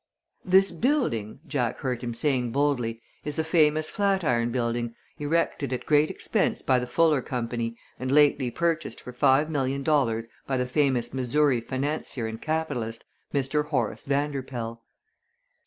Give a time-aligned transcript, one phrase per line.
[0.43, 6.09] "This building," Jack heard him saying boldly, "is the famous Flatiron Building, erected at great
[6.09, 11.13] expense by the Fuller Company and lately purchased for five million dollars by the famous
[11.13, 13.65] Missouri financier and capitalist, Mr.
[13.65, 14.81] Horace Vanderpoel."